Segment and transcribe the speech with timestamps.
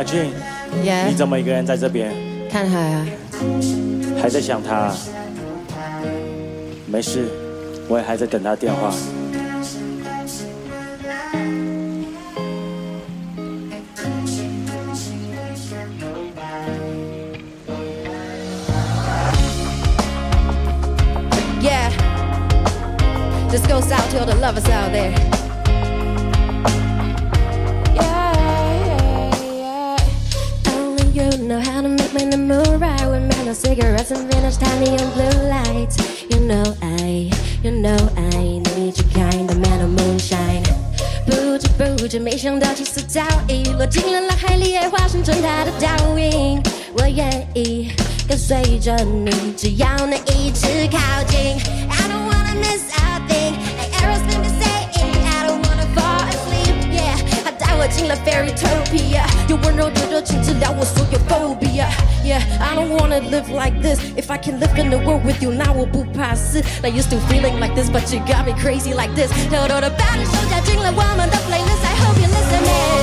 [0.00, 0.32] 马俊?
[1.06, 2.10] 你怎么一个人在这边？
[2.50, 3.06] 看海啊。
[4.18, 4.90] 还在想他？
[6.86, 7.28] 没事，
[7.86, 8.94] 我也还在等他电话。
[21.60, 21.90] Yeah,
[23.50, 25.12] this goes out to all the lovers out there.
[33.55, 35.97] cigarettes and vintage tiny and blue lights.
[36.29, 37.31] You know I,
[37.63, 40.63] you know I need you kind of man of moonshine.
[41.25, 46.61] 不知不觉，没想到起死早已落进了脑海里，爱化身成他的倒影。
[46.97, 47.89] 我愿意
[48.27, 51.55] 跟随着你，只要能一直靠近。
[51.89, 53.53] I don't wanna miss a thing,
[57.89, 63.99] 进了 Fairytopia，用温柔的热情治疗我所有 phobia。Yeah, I don't wanna live like this.
[64.17, 66.63] If I can live in the world with you, now 我不怕死。
[66.81, 69.29] Like you still feeling like this, but you got me crazy like this.
[69.51, 71.85] 偷偷的把你手加进了我们的 playlist.
[71.85, 72.98] I hope you're listening.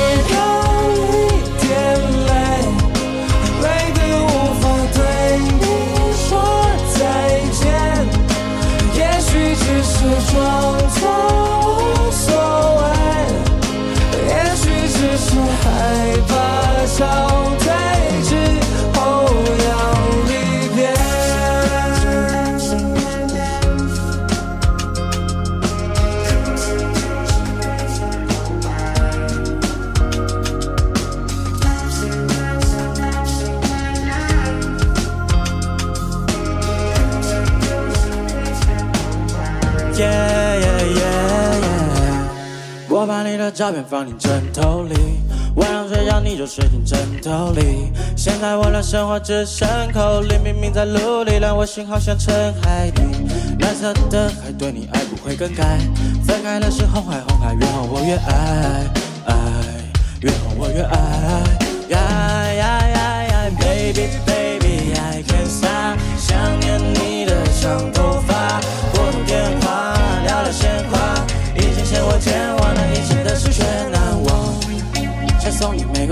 [43.48, 44.94] 把照片放进枕头里，
[45.56, 47.94] 晚上睡觉你就睡进枕头里。
[48.14, 53.02] 现在我的生活只剩口令，明明在陆里，让我心好像沉海底。
[53.60, 55.80] 蓝色的海对你爱不会更改，
[56.26, 58.86] 分开的是红海，红海越红我越爱，
[59.28, 59.36] 爱
[60.20, 60.98] 越红我越爱。
[61.88, 61.98] 呀
[62.52, 64.27] 呀呀呀，baby baby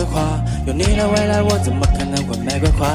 [0.06, 2.88] 花，有你的未来，我怎么可能会玫瑰花？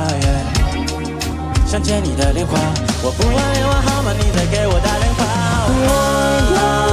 [1.67, 2.59] 想见你的电话，
[3.03, 6.90] 我不管电话号码，你再给我打电话。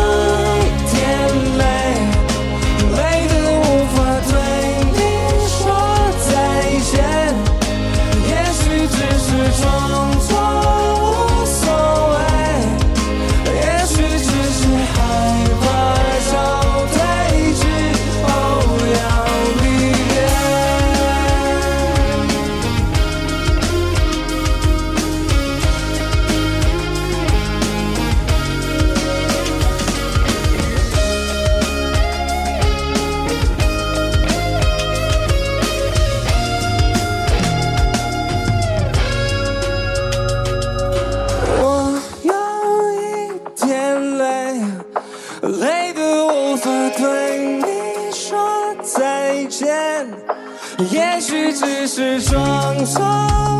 [51.57, 53.01] 只是装作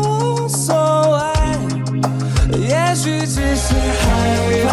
[0.04, 0.70] 无所
[1.10, 1.18] 谓，
[2.62, 4.06] 也许只是害
[4.62, 4.70] 怕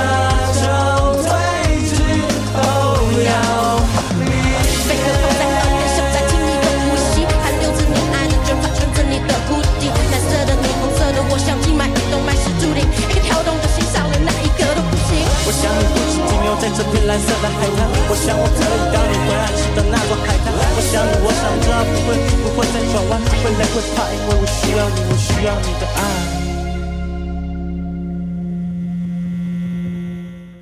[0.53, 0.61] 找
[1.25, 1.25] 回
[1.89, 2.21] 自由。
[4.85, 5.41] 贝在，
[5.89, 7.25] 想再听你的呼吸，
[7.61, 8.37] 留着你爱的，
[10.11, 12.85] 蓝色的你，红色的我，像静脉动脉是注定。
[13.09, 15.17] 一个跳动的心，少了哪一个都不行。
[15.47, 15.81] 我想你
[16.29, 21.34] 停留在这片蓝色的海滩，我想我可以当你回爱吃的那碗海滩，我想你。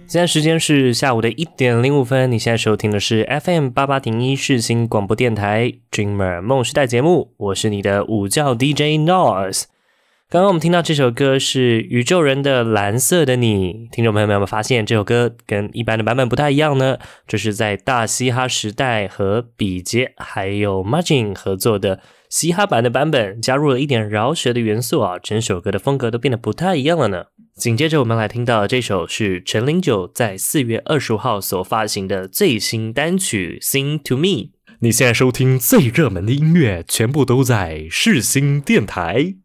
[0.08, 9.73] 现在时间是下午的一点零五分，你现在收听的是 FM 八八点一世新广播电台 Dreamer 梦时代节目，我是你的午觉 DJ n o r s。
[10.34, 16.98] 刚刚我们听到这首歌是宇宙人的《蓝色的你》，听众朋友们有没有发现这首歌跟一般的版本不太一样呢？
[17.28, 22.00] 这是在大嘻哈时代和比杰还有 Margin 合作的
[22.32, 27.26] 嘻哈版的版本，加入了一点饶舌的元素啊，整首歌的风格都变得不太一样了呢。
[27.56, 34.24] 紧接着我们来听到这首是陈零九在四月二十五号所发行的最新单曲《Sing to Me》。
[34.80, 39.36] 你现在收听最热门的音乐，全部都在世新电台。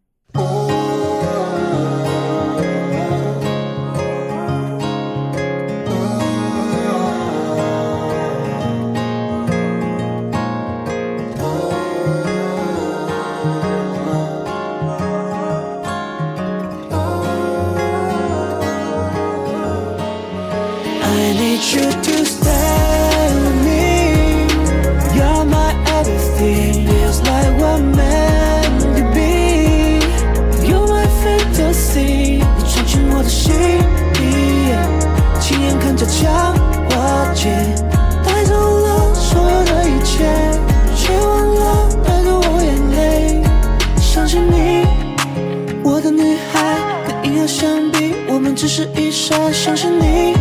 [49.52, 50.34] 相信你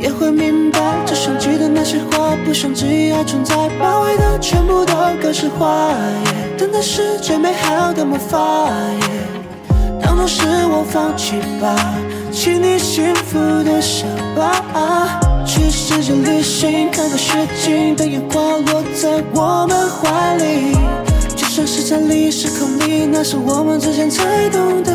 [0.00, 5.90] 也会明白，只想记得那些话，不想只要存在，把味的全部都格式化。
[6.58, 8.68] 等待是最美好的魔法，
[10.02, 11.76] 当作是我放弃吧。
[12.32, 20.76] 请你幸福的笑吧啊，去世界旅行，看看雪景，等阳光落在我们怀里，
[21.36, 24.93] 就算是在历史空里，那是我们之间才懂的。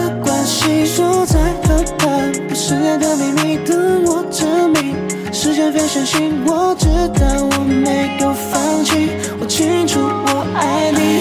[0.68, 4.96] 你说在谈判，我失恋的秘密等我证明。
[5.34, 6.86] 时间飞，相信我知
[7.20, 7.26] 道
[7.58, 9.10] 我没有放弃。
[9.40, 11.20] 我清楚，我爱你。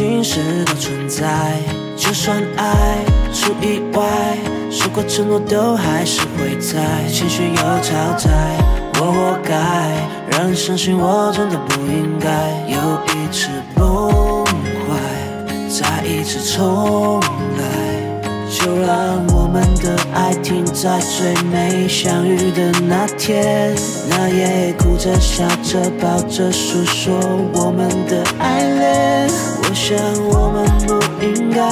[0.00, 1.58] 心事都存在。
[1.94, 3.04] 就算爱
[3.34, 4.38] 出意外，
[4.70, 8.30] 说过承诺都还是会在，情绪又超载，
[8.94, 9.54] 我活该，
[10.30, 12.30] 让你相信我真的不应该。
[12.66, 12.78] 又
[13.12, 14.42] 一次崩
[14.88, 14.96] 坏，
[15.68, 17.20] 再一次重
[18.80, 23.74] 让我们的爱停在最美相遇的那天。
[24.08, 27.14] 那夜哭着笑着抱着诉说
[27.52, 29.28] 我们的爱恋。
[29.62, 29.96] 我想
[30.28, 30.94] 我们不
[31.24, 31.62] 应该，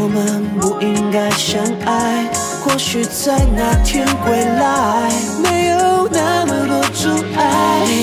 [0.00, 2.28] 我们不应该相爱。
[2.64, 5.10] 或许在那天归来，
[5.42, 7.82] 没有那么多阻碍。
[7.86, 8.02] 你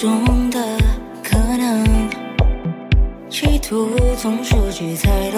[0.00, 0.58] 中的
[1.22, 2.08] 可能，
[3.28, 5.29] 企图从数据猜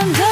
[0.00, 0.29] I'm done.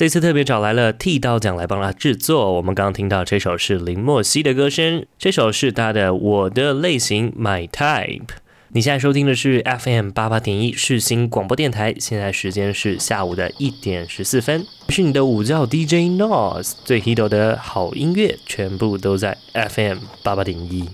[0.00, 2.54] 这次特别找来了剃刀奖来帮他制作。
[2.54, 8.20] 我们刚刚听到这首是林墨熙的歌声，这首是他的《我的类型 My Type》。
[8.68, 20.88] 你现在收听的是 FM 八八点一世新广播电台，现在时间是下午的一点十四分，是你的午觉 DJ Nos 最 hit 的好音乐，全部都在 FM 八八点一。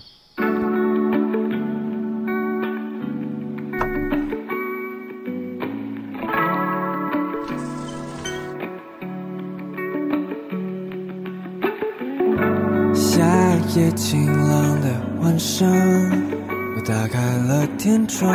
[13.76, 14.88] 夜晴朗的
[15.20, 18.34] 晚上，我打开了天窗，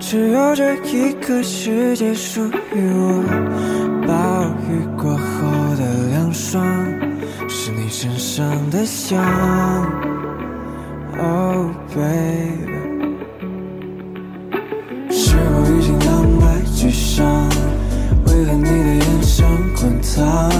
[0.00, 2.44] 只有这一个世界属
[2.74, 3.22] 于我。
[4.04, 6.60] 暴雨过后的凉爽，
[7.48, 9.16] 是你身上的香。
[11.20, 13.16] Oh baby，
[15.08, 17.48] 是否已经两败俱伤？
[18.26, 19.46] 为何你的眼神
[19.80, 20.50] 滚烫？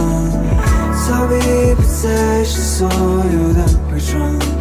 [1.08, 1.36] 逃避
[1.76, 4.55] 不再是所有的伪装，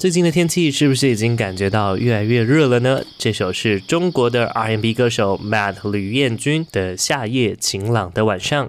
[0.00, 3.02] 最近的天气是不是已经感觉到越来越热了呢？
[3.18, 8.66] 这首是中国的 R&B 歌手 Matt 吕彦君的《夏夜晴朗的晚上》。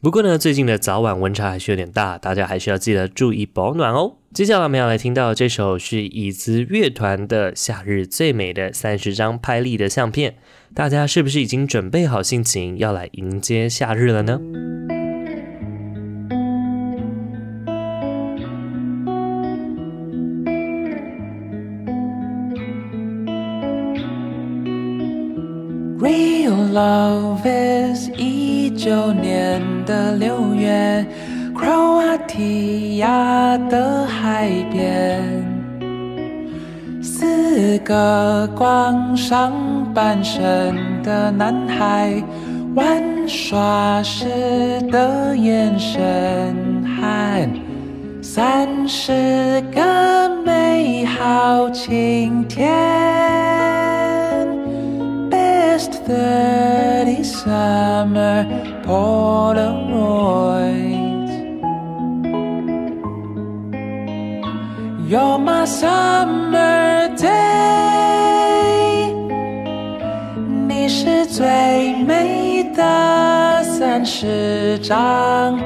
[0.00, 4.18] 不过呢，最近的早晚温差还是有点大，大家还是要记得注意保暖哦。
[4.32, 10.30] 接下来我们要来听到这首是椅子乐团的《夏日最美的三十张拍立得相片》，
[10.72, 14.38] 大家是不是已经准备好心情要来迎接夏日了呢
[26.74, 31.06] love is 一九年的六月，
[31.56, 35.22] 克罗埃提亚的海边，
[37.00, 39.52] 四个光上
[39.94, 42.20] 半身的男孩
[42.74, 44.26] 玩耍时
[44.90, 47.48] 的眼神，和
[48.20, 53.83] 三十个美好晴天。
[55.74, 58.46] Best thirty summer
[58.84, 59.72] Polaroids.
[65.10, 69.12] You're my summer day.
[70.68, 71.44] 你是最
[72.04, 75.58] 美的三十张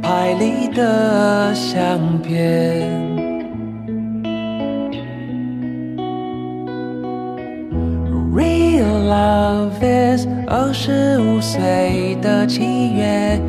[0.00, 3.09] 拍立得相片。
[9.10, 13.40] Love is 二十五岁的七月，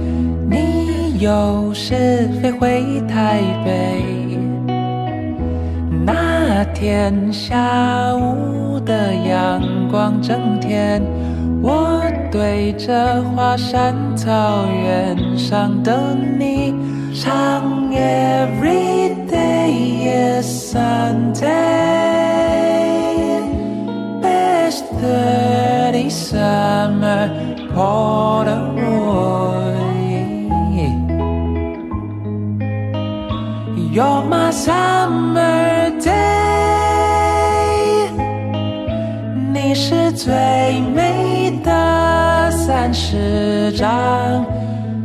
[0.50, 4.02] 你有时飞回台北。
[6.04, 11.00] 那天下午的阳光正甜，
[11.62, 16.74] 我对着华山草原上的你
[17.14, 21.52] 唱 Every day is Sunday。
[24.72, 27.28] Best thirty summer
[27.74, 28.72] Polaroid.
[33.92, 37.12] You're my summer day.
[39.52, 44.46] 你是最美的三十张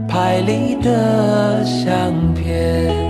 [0.07, 3.05] 拍立得相片。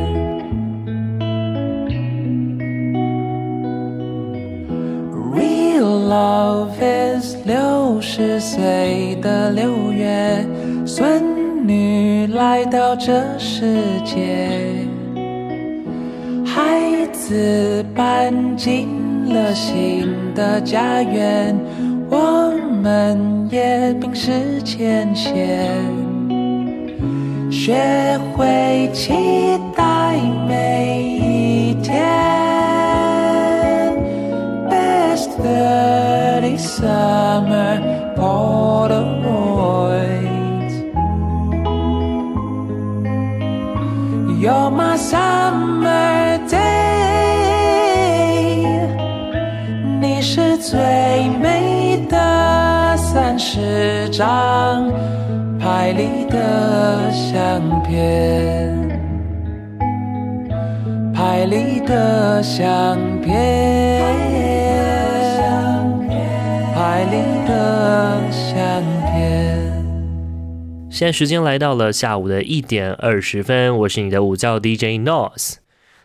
[8.19, 10.43] 十岁的六月，
[10.87, 13.77] 孙女来到这世
[14.07, 14.49] 界，
[16.47, 16.81] 孩
[17.13, 18.89] 子搬进
[19.29, 21.55] 了新的家园，
[22.09, 25.77] 我们也冰释前嫌，
[27.51, 29.13] 学会期
[29.77, 30.17] 待
[30.49, 32.03] 每一天。
[34.71, 40.75] Best thirty summer Polaroids.
[44.41, 46.57] You're my summer day.
[50.01, 50.79] 你是最
[51.41, 54.91] 美的三十张
[55.59, 58.99] 拍里的相片，
[61.15, 63.86] 拍里的相片，
[70.97, 75.57] 现在时间来到了下午的一点二十分，我是你的午觉 DJ Nos。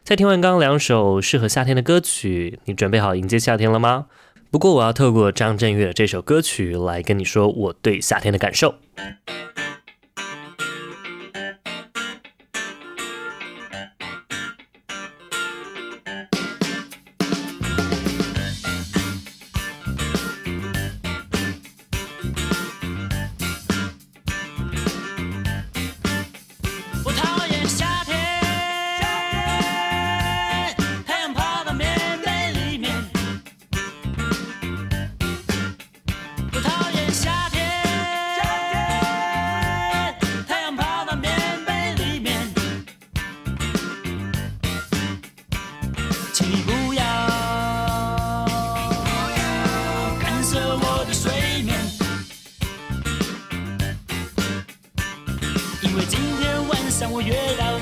[0.04, 4.08] 在听完刚刚两首适合夏天的歌曲，你准备好迎接夏天了吗？
[4.51, 8.75] 不过我要透过张震岳这首歌曲来跟你说我对夏天的感受。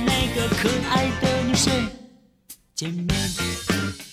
[0.09, 1.87] 那个可爱的女生。
[2.73, 4.08] 见面。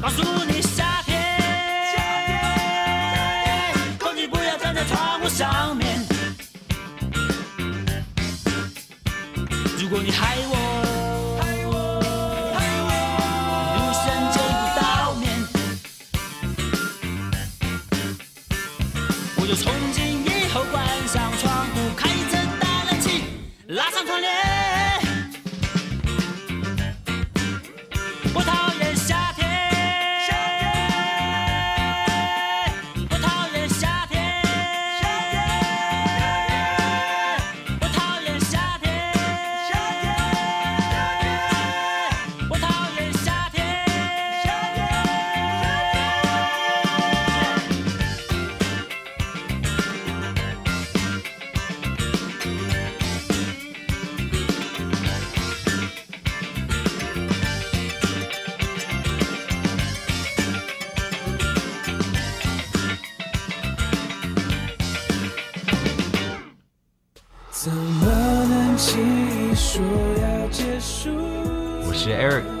[0.00, 1.14] 告诉你夏天，
[3.98, 6.04] 空你不要站在窗户上面。
[9.78, 10.54] 如果你害我，
[13.74, 15.24] 六神真不倒面，
[19.36, 23.24] 我就从今以后关上窗户，开着大冷气，
[23.68, 24.55] 拉上窗帘。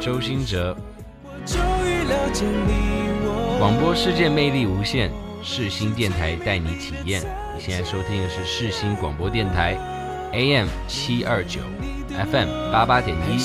[0.06, 0.76] 周兴哲，
[3.58, 5.10] 广播世界魅力无限，
[5.42, 7.20] 世新电台带你体验。
[7.56, 9.76] 你现在收听的是世新广播电台
[10.32, 11.58] ，AM 七二九
[12.30, 13.36] ，FM 八八点一。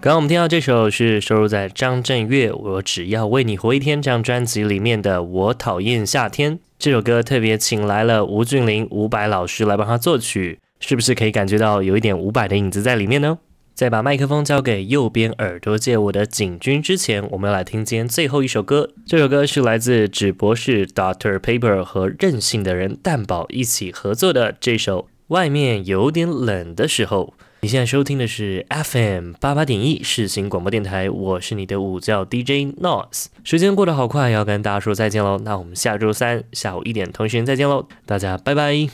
[0.00, 6.56] 刚刚我们听到这首是收录在张震岳《我只要为你活一天》这张专辑里面的《我讨厌夏天》。
[6.78, 13.38] 这首歌特别请来了吴俊霖、伍佰老师来帮他作曲，是不是可以感觉到有一点伍佰的影子在里面呢？
[13.74, 18.90] 在把麦克风交给右边耳朵借我的景君之前，我们要来听今天最后一首歌。
[19.04, 27.34] 这首歌是来自纸博士 Doctor Paper 和任性的人蛋堡一起合作的这首《外面有点冷的时候》。
[27.60, 33.26] 你现在收听的是 FM 八八点一世新广播电台，我是你的午觉 DJ Nos。
[33.42, 35.38] 时间过得好快，要跟大家说再见喽。
[35.38, 38.88] 那我们下周三下午一点同一时间再见喽，大家拜拜。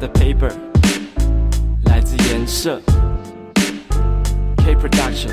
[0.00, 0.50] 的 paper
[1.84, 2.80] 来自颜色
[4.56, 5.30] ，K Production，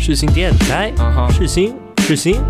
[0.00, 0.90] 世新电台，
[1.30, 2.40] 世新世新，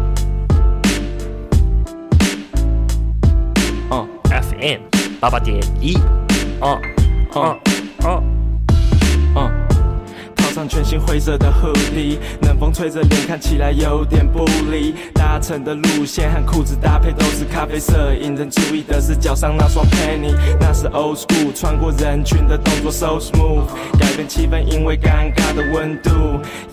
[4.59, 4.81] 哦，FM
[5.21, 5.94] 八八点一，
[6.61, 6.79] 哦
[7.33, 7.59] 哦哦
[8.05, 8.23] 哦，
[10.48, 14.94] 套上全新灰色的 hoodie，冷风吹着脸，看起来有点不离。
[15.12, 23.66] 搭乘的路线和裤子搭配都是咖啡色，引人注意的是脚上那双 penny，那是 old school，穿过人群的动作 so smooth，
[23.98, 26.11] 改变气氛因为尴尬的温度，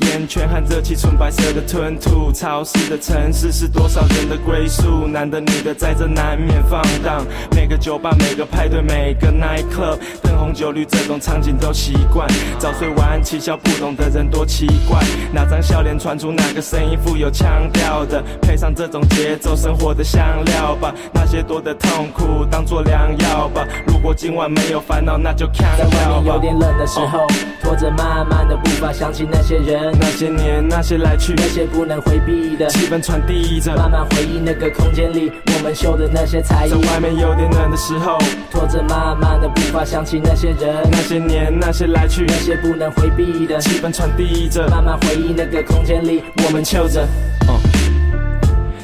[0.05, 12.25] 烟圈和热气纯白色的吞吐，潮湿的城市是多少人的归宿，男的女的在这难免放荡，每个酒吧每个派对每个 night club，灯红酒绿这种场景都习惯，
[12.57, 15.01] 早睡晚起笑不懂的人多奇怪，
[15.33, 18.23] 哪张笑脸传出哪个声音富有腔调的。
[18.41, 20.93] 配上这种节奏，生活的香料吧。
[21.11, 23.65] 那些多的痛苦当做良药吧。
[23.87, 25.77] 如果今晚没有烦恼，那就看。
[25.77, 27.27] 在外面有点冷的时候，哦、
[27.61, 33.75] 拖着慢慢的步伐，想起那些人，那些年，那些来去，那些不能回避的气氛传递着。
[33.75, 36.69] 慢慢回忆那个空间里，我们秀的那些才艺。
[36.69, 38.17] 在外面有点冷的时候，
[38.51, 44.67] 拖着慢慢的步伐，想起那些人，那些年，那些来去，那些不能回避的气氛传递着。
[44.69, 47.07] 慢慢回忆那个空间里，我们求着。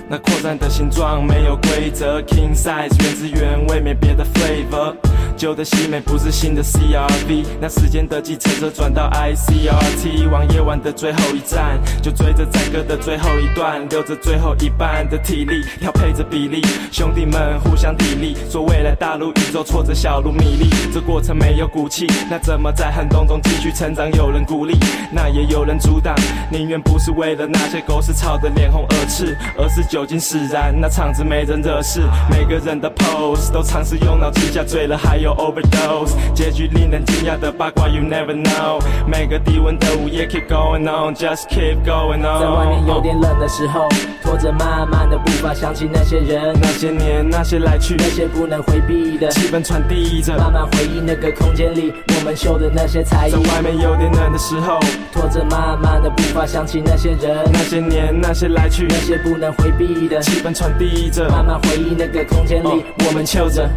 [0.07, 4.93] 那扩散的形状没有规则，King size 原汁原味，没别的 flavor。
[5.38, 24.12] 旧的西美不是新的 CRV，那时间的计程车转到 ICRT，往夜晚的最后一站，就追着载歌的最后一段，留着最后一半的体力，调配着比例，兄弟们互相砥砺，说未来大陆宇宙挫折小路米粒，这过程没有骨气，那怎么在寒冬中继续成长？
[24.13, 24.78] 有人鼓励，
[25.12, 26.15] 那也有人阻挡，
[26.52, 35.31] 宁愿不是为了那些狗屎吵得脸红耳赤，而是酒精使然，那场子没人惹事，每个人的 pose 都尝试用脑机下醉了，还有。
[35.41, 38.79] Overdose，结局令人惊讶的八卦，You never know。
[39.07, 42.39] 每个低温的午夜，Keep going on，Just keep going on。
[42.39, 43.88] 在外面有点冷的时候，
[44.21, 50.38] 拖着慢慢的步伐，想起那些人，那些年，那些来去，那些不能回避的气氛传递着。
[50.38, 53.31] 慢慢回忆那个空间里，我们秀的那些才艺。
[53.31, 54.79] 在外面有点冷的时候，
[55.12, 61.27] 拖着慢慢的步伐，想起那些人，那些年，那些来去，那些不能回避的气氛传递着。
[61.29, 63.67] 慢慢回忆那个空间里，oh, 我们秀着。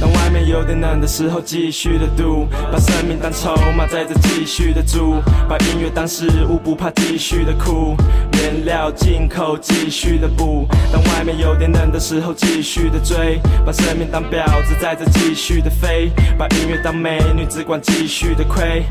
[0.00, 7.94] 当外面有点冷的时候，继续的赌，把生命当筹码，在这继续的住，把音乐当食物，不怕继续的哭，
[8.34, 10.66] 原料进口，继续的补。
[10.92, 18.84] 当外面有点冷的时候，继续的追，把生命当婊子，在这继续的飞，把音乐当美女，只管继续的亏。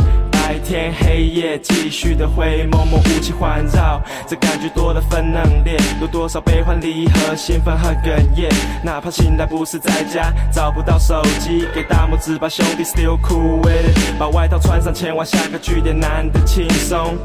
[0.49, 8.49] 白天黑夜继续的灰，蒙蒙雾气环绕，这感觉多了分冷冽，有多少悲欢离合，兴奋和哽咽。
[8.83, 17.15] 哪怕醒来不是在家，找不到手机，给大拇指把兄弟 still cool with it，把外套穿上前往下个据点，难得轻松。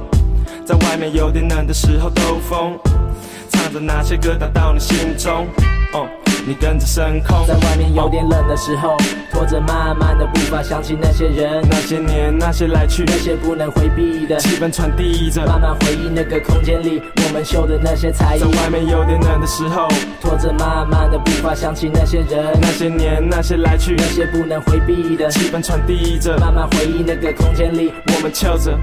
[0.67, 2.79] 在外面有点冷的时候兜风，
[3.49, 5.47] 唱着那些歌打到你心中。
[5.95, 6.07] Oh.
[6.47, 8.95] 你跟着升空，在外面有点冷的时候，
[9.35, 15.45] 拖着慢慢的步伐，想起那些人，那些年，那些来去，那些不能回避的气氛传递着。
[15.45, 18.39] 慢慢回忆那个空间里，我们秀的那些才艺。
[18.39, 19.89] 在外面有点冷的时候，
[20.21, 26.39] 拖着慢慢的步伐，想起那些人，那些年，那些来去，那些不能回避的气氛传递着。
[26.39, 28.79] 慢慢回忆那个空间里，我们翘着。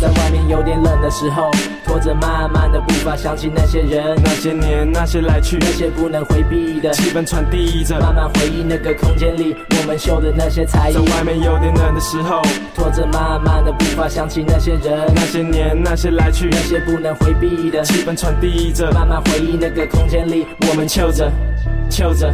[0.00, 1.50] 在外面有点冷的时候，
[1.96, 7.98] 拖着慢慢的步伐，想起那些人，那些年，那些来去，那些不能回避的气氛传递着。
[7.98, 10.92] 慢慢回忆那个空间里，我们秀的那些才艺。
[10.92, 12.42] 在外面有点冷的时候，
[12.74, 18.92] 拖着慢慢的步伐，想起那些人，那些年，那些来去，那些不能回避的气氛传递着。
[18.92, 21.32] 慢慢回忆那个空间里，我们秀着，
[21.88, 22.30] 秀着。